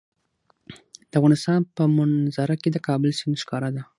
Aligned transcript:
د 1.09 1.13
افغانستان 1.19 1.59
په 1.75 1.83
منظره 1.97 2.55
کې 2.61 2.69
د 2.71 2.77
کابل 2.87 3.09
سیند 3.19 3.37
ښکاره 3.41 3.69
ده. 3.75 3.83